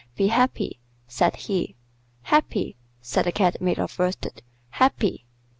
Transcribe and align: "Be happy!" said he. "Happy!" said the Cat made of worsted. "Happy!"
"Be 0.15 0.29
happy!" 0.29 0.79
said 1.07 1.35
he. 1.35 1.75
"Happy!" 2.23 2.75
said 3.03 3.25
the 3.25 3.31
Cat 3.31 3.61
made 3.61 3.77
of 3.77 3.99
worsted. 3.99 4.41
"Happy!" 4.71 5.27